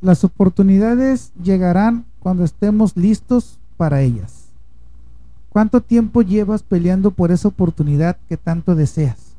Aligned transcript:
las 0.00 0.24
oportunidades 0.24 1.32
llegarán 1.42 2.06
cuando 2.20 2.44
estemos 2.44 2.96
listos 2.96 3.58
para 3.76 4.00
ellas. 4.02 4.46
¿Cuánto 5.50 5.80
tiempo 5.80 6.22
llevas 6.22 6.62
peleando 6.62 7.10
por 7.10 7.32
esa 7.32 7.48
oportunidad 7.48 8.16
que 8.28 8.36
tanto 8.36 8.74
deseas? 8.74 9.34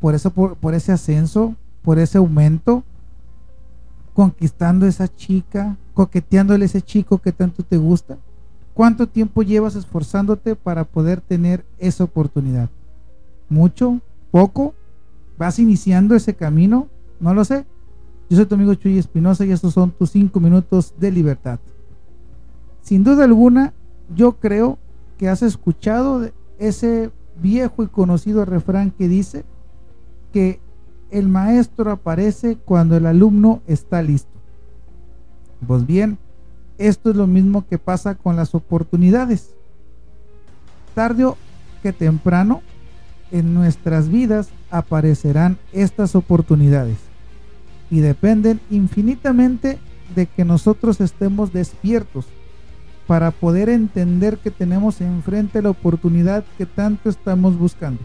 Por 0.00 0.14
eso 0.14 0.30
por, 0.30 0.74
ese 0.74 0.92
ascenso, 0.92 1.54
por 1.82 1.98
ese 1.98 2.18
aumento, 2.18 2.84
conquistando 4.12 4.86
esa 4.86 5.08
chica, 5.08 5.76
coqueteándole 5.94 6.66
ese 6.66 6.82
chico 6.82 7.18
que 7.18 7.32
tanto 7.32 7.62
te 7.62 7.78
gusta. 7.78 8.18
¿Cuánto 8.74 9.08
tiempo 9.08 9.42
llevas 9.42 9.74
esforzándote 9.74 10.54
para 10.54 10.84
poder 10.84 11.22
tener 11.22 11.64
esa 11.78 12.04
oportunidad? 12.04 12.68
¿Mucho? 13.48 14.00
¿Poco? 14.30 14.74
¿Vas 15.38 15.58
iniciando 15.58 16.14
ese 16.14 16.34
camino? 16.34 16.88
No 17.18 17.32
lo 17.32 17.44
sé. 17.44 17.64
Yo 18.28 18.36
soy 18.36 18.46
tu 18.46 18.56
amigo 18.56 18.74
Chuy 18.74 18.98
Espinosa 18.98 19.44
y 19.44 19.52
estos 19.52 19.72
son 19.72 19.92
tus 19.92 20.10
cinco 20.10 20.40
minutos 20.40 20.94
de 20.98 21.12
libertad. 21.12 21.60
Sin 22.82 23.04
duda 23.04 23.24
alguna, 23.24 23.72
yo 24.14 24.32
creo 24.32 24.78
que 25.16 25.28
has 25.28 25.42
escuchado 25.42 26.28
ese 26.58 27.10
viejo 27.40 27.84
y 27.84 27.86
conocido 27.86 28.44
refrán 28.44 28.90
que 28.90 29.06
dice 29.06 29.44
que 30.32 30.60
el 31.10 31.28
maestro 31.28 31.92
aparece 31.92 32.56
cuando 32.56 32.96
el 32.96 33.06
alumno 33.06 33.62
está 33.68 34.02
listo. 34.02 34.30
Pues 35.64 35.86
bien, 35.86 36.18
esto 36.78 37.10
es 37.10 37.16
lo 37.16 37.28
mismo 37.28 37.64
que 37.68 37.78
pasa 37.78 38.16
con 38.16 38.34
las 38.34 38.56
oportunidades. 38.56 39.54
Tarde 40.96 41.32
que 41.80 41.92
temprano, 41.92 42.62
en 43.30 43.54
nuestras 43.54 44.08
vidas 44.08 44.48
aparecerán 44.70 45.58
estas 45.72 46.16
oportunidades 46.16 46.98
y 47.90 48.00
dependen 48.00 48.60
infinitamente 48.70 49.78
de 50.14 50.26
que 50.26 50.44
nosotros 50.44 51.00
estemos 51.00 51.52
despiertos 51.52 52.26
para 53.06 53.30
poder 53.30 53.68
entender 53.68 54.38
que 54.38 54.50
tenemos 54.50 55.00
enfrente 55.00 55.62
la 55.62 55.70
oportunidad 55.70 56.44
que 56.58 56.66
tanto 56.66 57.08
estamos 57.08 57.56
buscando. 57.56 58.00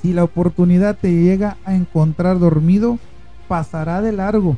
Si 0.00 0.12
la 0.12 0.22
oportunidad 0.22 0.96
te 0.96 1.12
llega 1.12 1.56
a 1.64 1.74
encontrar 1.74 2.38
dormido, 2.38 2.98
pasará 3.48 4.00
de 4.00 4.12
largo 4.12 4.56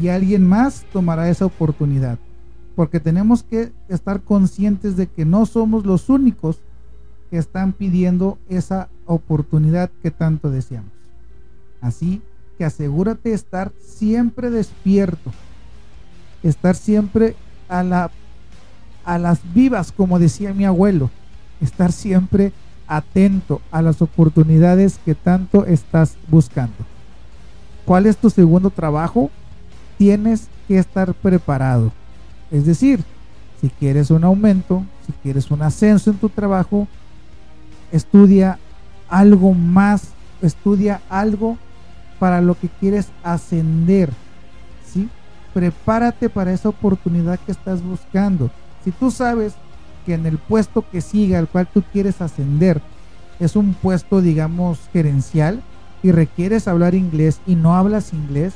y 0.00 0.08
alguien 0.08 0.46
más 0.46 0.84
tomará 0.92 1.28
esa 1.28 1.46
oportunidad. 1.46 2.18
Porque 2.76 3.00
tenemos 3.00 3.42
que 3.42 3.72
estar 3.88 4.20
conscientes 4.20 4.96
de 4.96 5.08
que 5.08 5.24
no 5.24 5.44
somos 5.44 5.84
los 5.84 6.08
únicos 6.08 6.60
que 7.30 7.38
están 7.38 7.72
pidiendo 7.72 8.38
esa 8.48 8.88
oportunidad 9.06 9.90
que 10.02 10.12
tanto 10.12 10.50
deseamos. 10.50 10.92
Así 11.80 12.22
que 12.60 12.66
asegúrate 12.66 13.30
de 13.30 13.34
estar 13.34 13.72
siempre 13.80 14.50
despierto, 14.50 15.32
estar 16.42 16.76
siempre 16.76 17.34
a, 17.70 17.82
la, 17.82 18.10
a 19.02 19.16
las 19.16 19.40
vivas, 19.54 19.92
como 19.92 20.18
decía 20.18 20.52
mi 20.52 20.66
abuelo, 20.66 21.08
estar 21.62 21.90
siempre 21.90 22.52
atento 22.86 23.62
a 23.70 23.80
las 23.80 24.02
oportunidades 24.02 25.00
que 25.06 25.14
tanto 25.14 25.64
estás 25.64 26.18
buscando. 26.28 26.74
¿Cuál 27.86 28.04
es 28.04 28.18
tu 28.18 28.28
segundo 28.28 28.68
trabajo? 28.68 29.30
Tienes 29.96 30.48
que 30.68 30.76
estar 30.76 31.14
preparado. 31.14 31.90
Es 32.50 32.66
decir, 32.66 33.02
si 33.62 33.70
quieres 33.70 34.10
un 34.10 34.22
aumento, 34.22 34.84
si 35.06 35.12
quieres 35.22 35.50
un 35.50 35.62
ascenso 35.62 36.10
en 36.10 36.18
tu 36.18 36.28
trabajo, 36.28 36.86
estudia 37.90 38.58
algo 39.08 39.54
más, 39.54 40.08
estudia 40.42 41.00
algo 41.08 41.56
para 42.20 42.40
lo 42.40 42.54
que 42.54 42.68
quieres 42.68 43.08
ascender, 43.24 44.10
¿sí? 44.86 45.08
Prepárate 45.52 46.28
para 46.28 46.52
esa 46.52 46.68
oportunidad 46.68 47.40
que 47.40 47.50
estás 47.50 47.82
buscando. 47.82 48.50
Si 48.84 48.92
tú 48.92 49.10
sabes 49.10 49.54
que 50.06 50.14
en 50.14 50.26
el 50.26 50.38
puesto 50.38 50.84
que 50.88 51.00
siga, 51.00 51.38
al 51.40 51.48
cual 51.48 51.66
tú 51.66 51.82
quieres 51.92 52.20
ascender, 52.20 52.80
es 53.40 53.56
un 53.56 53.72
puesto, 53.72 54.20
digamos, 54.20 54.78
gerencial 54.92 55.62
y 56.02 56.12
requieres 56.12 56.68
hablar 56.68 56.94
inglés 56.94 57.40
y 57.46 57.54
no 57.54 57.74
hablas 57.74 58.12
inglés, 58.12 58.52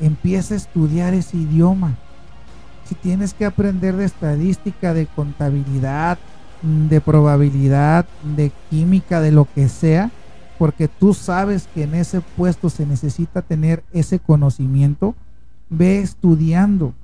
empieza 0.00 0.54
a 0.54 0.56
estudiar 0.56 1.12
ese 1.14 1.36
idioma. 1.36 1.94
Si 2.86 2.94
tienes 2.94 3.34
que 3.34 3.44
aprender 3.44 3.96
de 3.96 4.06
estadística, 4.06 4.94
de 4.94 5.06
contabilidad, 5.06 6.18
de 6.62 7.00
probabilidad, 7.02 8.06
de 8.36 8.52
química, 8.70 9.20
de 9.20 9.32
lo 9.32 9.46
que 9.54 9.68
sea, 9.68 10.10
porque 10.58 10.88
tú 10.88 11.14
sabes 11.14 11.68
que 11.74 11.84
en 11.84 11.94
ese 11.94 12.20
puesto 12.20 12.70
se 12.70 12.86
necesita 12.86 13.42
tener 13.42 13.84
ese 13.92 14.18
conocimiento, 14.18 15.14
ve 15.68 16.00
estudiando. 16.00 16.94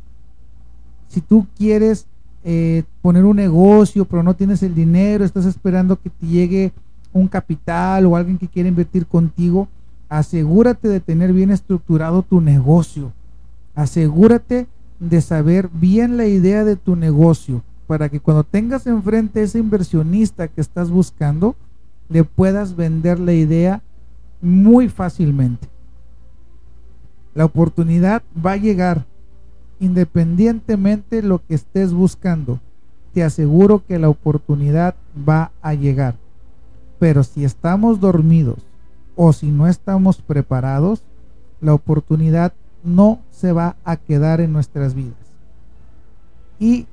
Si 1.08 1.20
tú 1.20 1.46
quieres 1.56 2.06
eh, 2.44 2.84
poner 3.02 3.24
un 3.24 3.36
negocio, 3.36 4.04
pero 4.04 4.22
no 4.22 4.34
tienes 4.34 4.62
el 4.62 4.74
dinero, 4.74 5.24
estás 5.24 5.46
esperando 5.46 6.00
que 6.00 6.10
te 6.10 6.26
llegue 6.26 6.72
un 7.12 7.28
capital 7.28 8.06
o 8.06 8.16
alguien 8.16 8.38
que 8.38 8.48
quiera 8.48 8.68
invertir 8.68 9.06
contigo, 9.06 9.69
asegúrate 10.08 10.88
de 10.88 11.00
tener 11.00 11.32
bien 11.32 11.50
estructurado 11.50 12.22
tu 12.22 12.40
negocio. 12.40 13.12
Asegúrate 13.74 14.66
de 15.00 15.20
saber 15.20 15.69
bien 15.72 16.16
la 16.16 16.26
idea 16.26 16.64
de 16.64 16.76
tu 16.76 16.96
negocio 16.96 17.62
para 17.86 18.08
que 18.08 18.20
cuando 18.20 18.44
tengas 18.44 18.86
enfrente 18.86 19.42
ese 19.42 19.58
inversionista 19.58 20.48
que 20.48 20.60
estás 20.60 20.90
buscando, 20.90 21.56
le 22.12 22.25
puedas 22.25 22.77
vender 22.77 23.19
la 23.19 23.33
idea 23.33 23.83
muy 24.43 24.91
fácilmente. 24.91 25.69
La 27.34 27.47
oportunidad 27.47 28.23
va 28.34 28.53
a 28.53 28.56
llegar 28.59 29.06
independientemente 29.81 31.17
de 31.17 31.23
lo 31.23 31.45
que 31.45 31.55
estés 31.55 31.93
buscando. 31.95 32.61
Te 33.15 33.25
aseguro 33.25 33.83
que 33.87 33.99
la 33.99 34.11
oportunidad 34.11 34.95
va 35.28 35.53
a 35.62 35.75
llegar. 35.75 36.17
Pero 36.99 37.25
si 37.25 37.45
estamos 37.45 37.99
dormidos 37.99 38.59
o 39.17 39.33
si 39.33 39.50
no 39.50 39.67
estamos 39.67 40.21
preparados, 40.21 41.03
la 41.61 41.73
oportunidad 41.73 42.53
no 42.84 43.21
se 43.31 43.53
va 43.53 43.77
a 43.84 43.97
quedar 43.97 44.41
en 44.41 44.53
nuestras 44.53 44.94
vidas. 44.94 45.17
Y 46.59 46.87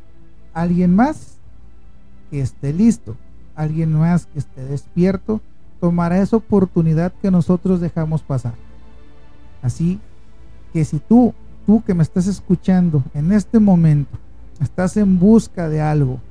alguien 0.53 0.95
más 0.95 1.37
que 2.31 2.39
esté 2.39 2.71
listo 2.71 3.17
alguien 3.59 3.91
más 3.91 4.25
que 4.25 4.39
esté 4.39 4.63
despierto 4.63 5.41
tomará 5.81 6.19
esa 6.19 6.37
oportunidad 6.37 7.11
que 7.21 7.29
nosotros 7.29 7.81
dejamos 7.81 8.21
pasar. 8.21 8.53
Así 9.61 9.99
que 10.71 10.85
si 10.85 10.99
tú, 10.99 11.33
tú 11.65 11.83
que 11.83 11.93
me 11.93 12.03
estás 12.03 12.27
escuchando 12.27 13.03
en 13.13 13.33
este 13.33 13.59
momento, 13.59 14.17
estás 14.61 14.95
en 14.95 15.19
busca 15.19 15.67
de 15.67 15.81
algo, 15.81 16.21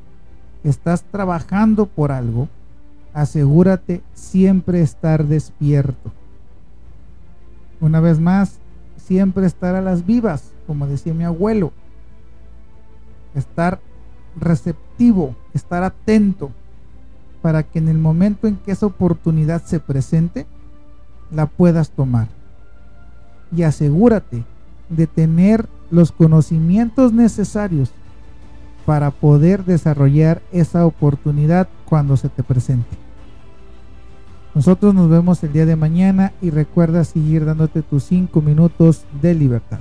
estás 0.64 1.02
trabajando 1.02 1.84
por 1.84 2.12
algo, 2.12 2.48
asegúrate 3.12 4.00
siempre 4.14 4.80
estar 4.80 5.26
despierto. 5.26 6.10
Una 7.78 8.00
vez 8.00 8.18
más, 8.18 8.58
siempre 8.96 9.46
estar 9.46 9.74
a 9.74 9.82
las 9.82 10.06
vivas, 10.06 10.52
como 10.66 10.86
decía 10.86 11.12
mi 11.12 11.24
abuelo. 11.24 11.72
Estar 13.34 13.80
receptivo, 14.34 15.36
estar 15.52 15.82
atento 15.82 16.52
para 17.48 17.62
que 17.62 17.78
en 17.78 17.88
el 17.88 17.97
momento 17.97 18.47
en 18.47 18.56
que 18.56 18.72
esa 18.72 18.84
oportunidad 18.84 19.64
se 19.64 19.81
presente, 19.81 20.44
la 21.31 21.47
puedas 21.47 21.88
tomar. 21.88 22.28
Y 23.56 23.62
asegúrate 23.62 24.44
de 24.91 25.06
tener 25.06 25.66
los 25.91 26.12
conocimientos 26.12 27.14
necesarios 27.14 27.91
para 28.84 29.10
poder 29.10 29.64
desarrollar 29.64 30.42
esa 30.53 30.84
oportunidad 30.84 31.70
cuando 31.87 32.19
se 32.19 32.28
te 32.28 32.42
presente. 32.42 32.98
Nosotros 34.54 34.94
nos 34.94 35.08
vemos 35.08 35.42
el 35.42 35.54
día 35.54 35.64
de 35.64 35.76
mañana 35.76 36.34
y 36.42 36.50
recuerda 36.50 37.03
seguir 37.03 37.47
dándote 37.47 37.81
tus 37.81 38.04
5 38.04 38.42
minutos 38.42 39.06
de 39.22 39.32
libertad. 39.32 39.76